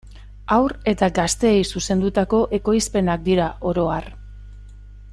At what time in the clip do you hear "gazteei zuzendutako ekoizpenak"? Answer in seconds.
1.19-3.23